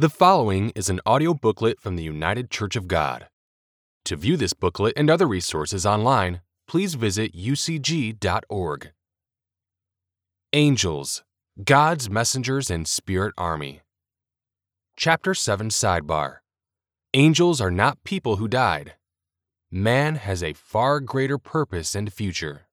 [0.00, 3.26] The following is an audio booklet from the United Church of God.
[4.04, 8.92] To view this booklet and other resources online, please visit ucg.org.
[10.52, 11.24] Angels,
[11.64, 13.80] God's Messengers and Spirit Army.
[14.96, 16.36] Chapter 7 Sidebar
[17.14, 18.94] Angels are not people who died.
[19.68, 22.68] Man has a far greater purpose and future.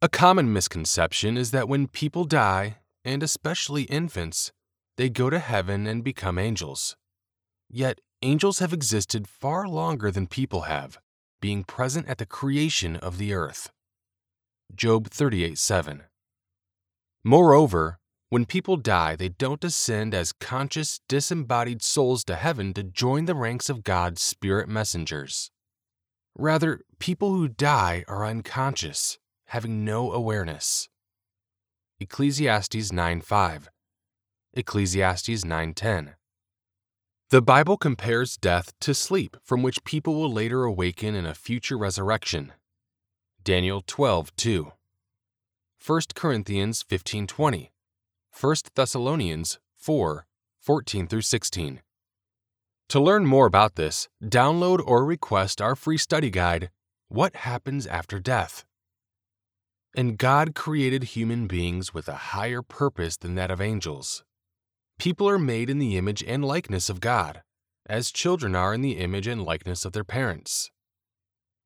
[0.00, 4.50] A common misconception is that when people die, and especially infants,
[5.02, 6.94] they go to heaven and become angels.
[7.68, 11.00] Yet, angels have existed far longer than people have,
[11.40, 13.72] being present at the creation of the earth.
[14.72, 16.04] Job 38 7.
[17.24, 23.24] Moreover, when people die, they don't descend as conscious, disembodied souls to heaven to join
[23.24, 25.50] the ranks of God's spirit messengers.
[26.38, 30.88] Rather, people who die are unconscious, having no awareness.
[31.98, 33.68] Ecclesiastes 9 5.
[34.54, 36.14] Ecclesiastes 9:10.
[37.30, 41.78] The Bible compares death to sleep, from which people will later awaken in a future
[41.78, 42.52] resurrection.
[43.42, 44.72] Daniel 12:2.
[45.78, 47.70] 1 Corinthians 15:20.
[48.30, 50.26] 1 Thessalonians 4
[50.58, 51.82] 14 through 16.
[52.88, 56.70] To learn more about this, download or request our free study guide,
[57.08, 58.66] What Happens After Death.
[59.96, 64.24] And God created human beings with a higher purpose than that of angels.
[65.02, 67.42] People are made in the image and likeness of God,
[67.86, 70.70] as children are in the image and likeness of their parents.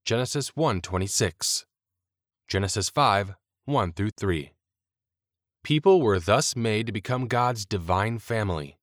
[0.07, 1.67] Genesis 1:26.
[2.49, 3.35] Genesis 5
[3.67, 4.55] 1 through 3.
[5.63, 8.79] People were thus made to become God's divine family.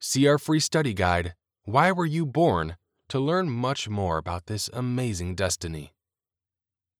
[0.00, 2.76] See our free study guide, Why Were You Born,
[3.08, 5.94] to learn much more about this amazing destiny.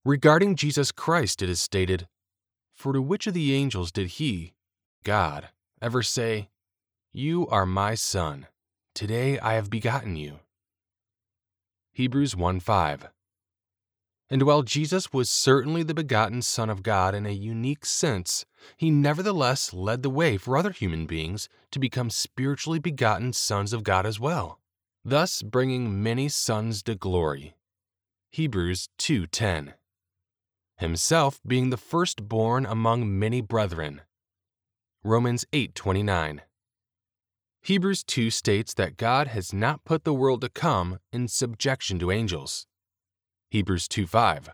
[0.04, 2.06] Regarding Jesus Christ, it is stated,
[2.76, 4.54] For to which of the angels did he,
[5.02, 5.50] God,
[5.80, 6.48] ever say,
[7.12, 8.46] You are my son,
[8.94, 10.40] today I have begotten you?
[11.92, 13.08] Hebrews 1 5.
[14.30, 18.44] And while Jesus was certainly the begotten Son of God in a unique sense,
[18.76, 23.84] he nevertheless led the way for other human beings to become spiritually begotten sons of
[23.84, 24.60] God as well,
[25.04, 27.56] thus bringing many sons to glory.
[28.30, 29.74] Hebrews 2:10.
[30.76, 34.02] Himself being the firstborn among many brethren.
[35.04, 36.42] Romans 8:29.
[37.62, 42.10] Hebrews 2 states that God has not put the world to come in subjection to
[42.10, 42.66] angels.
[43.48, 44.48] Hebrews 2:5.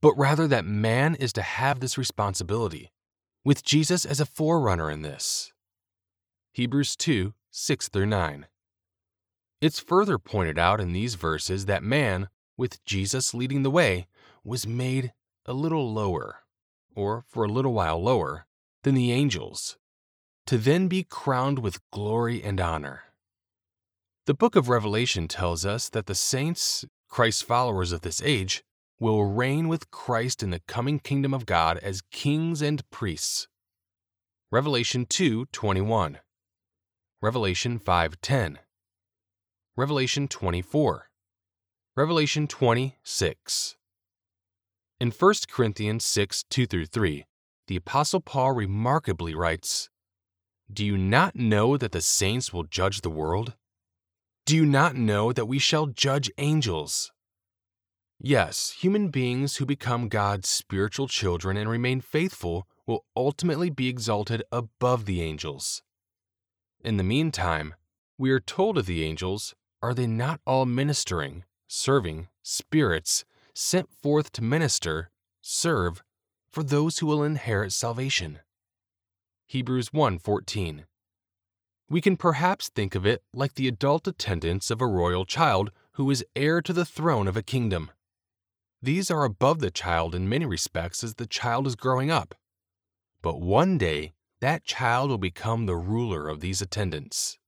[0.00, 2.90] But rather that man is to have this responsibility,
[3.44, 5.52] with Jesus as a forerunner in this.
[6.50, 8.48] Hebrews 2 6 through 9.
[9.60, 14.08] It's further pointed out in these verses that man, with Jesus leading the way,
[14.42, 15.12] was made
[15.46, 16.42] a little lower,
[16.96, 18.47] or for a little while lower,
[18.82, 19.76] than the angels,
[20.46, 23.04] to then be crowned with glory and honor.
[24.26, 28.62] The book of Revelation tells us that the saints, Christ's followers of this age,
[29.00, 33.48] will reign with Christ in the coming kingdom of God as kings and priests.
[34.50, 36.20] Revelation 2:21.
[37.20, 38.58] Revelation 5:10.
[39.76, 41.10] Revelation 24.
[41.96, 43.76] Revelation 26.
[45.00, 47.24] In 1 Corinthians 6 2 through 3,
[47.68, 49.90] the Apostle Paul remarkably writes
[50.72, 53.54] Do you not know that the saints will judge the world?
[54.46, 57.12] Do you not know that we shall judge angels?
[58.18, 64.42] Yes, human beings who become God's spiritual children and remain faithful will ultimately be exalted
[64.50, 65.82] above the angels.
[66.82, 67.74] In the meantime,
[68.16, 73.24] we are told of the angels are they not all ministering, serving, spirits,
[73.54, 75.10] sent forth to minister,
[75.42, 76.02] serve,
[76.50, 78.40] for those who will inherit salvation?
[79.46, 80.86] Hebrews 1:14.
[81.88, 86.10] We can perhaps think of it like the adult attendants of a royal child who
[86.10, 87.90] is heir to the throne of a kingdom.
[88.82, 92.34] These are above the child in many respects as the child is growing up.
[93.22, 97.38] But one day, that child will become the ruler of these attendants.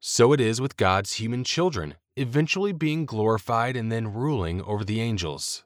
[0.00, 5.00] So it is with God's human children, eventually being glorified and then ruling over the
[5.00, 5.64] angels.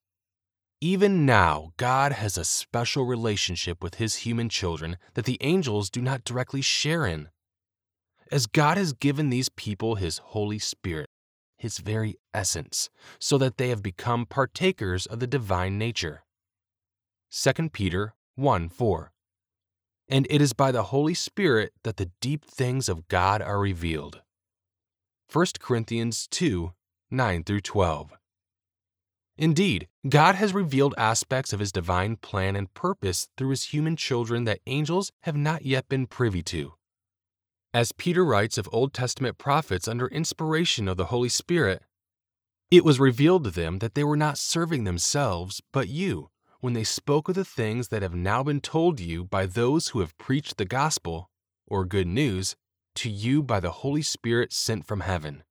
[0.83, 6.01] Even now, God has a special relationship with his human children that the angels do
[6.01, 7.29] not directly share in.
[8.33, 11.11] As God has given these people his Holy Spirit,
[11.59, 12.89] his very essence,
[13.19, 16.25] so that they have become partakers of the divine nature.
[17.31, 19.13] 2 Peter 1 4.
[20.09, 24.23] And it is by the Holy Spirit that the deep things of God are revealed.
[25.31, 26.73] 1 Corinthians 2
[27.11, 28.13] 9 through 12.
[29.41, 34.45] Indeed, God has revealed aspects of his divine plan and purpose through his human children
[34.45, 36.75] that angels have not yet been privy to.
[37.73, 41.83] As Peter writes of Old Testament prophets under inspiration of the Holy Spirit,
[42.71, 46.29] it was revealed to them that they were not serving themselves, but you,
[46.61, 50.01] when they spoke of the things that have now been told you by those who
[50.01, 51.31] have preached the gospel,
[51.67, 52.57] or good news,
[52.95, 55.45] to you by the Holy Spirit sent from heaven.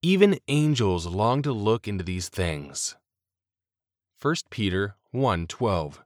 [0.00, 2.94] Even angels long to look into these things.
[4.20, 6.02] 1 Peter 1:12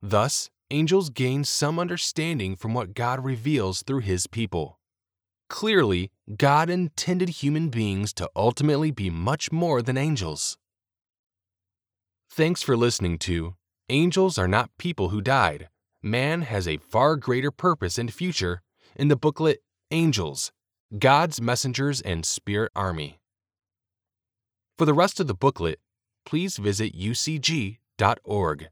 [0.00, 4.80] Thus, angels gain some understanding from what God reveals through his people.
[5.50, 10.56] Clearly, God intended human beings to ultimately be much more than angels.
[12.30, 13.56] Thanks for listening to
[13.90, 15.68] Angels Are Not People Who Died.
[16.02, 18.62] Man has a far greater purpose and future
[18.96, 20.52] in the booklet Angels
[20.98, 23.20] God's Messengers and Spirit Army.
[24.78, 25.80] For the rest of the booklet,
[26.28, 28.68] please visit ucg.org.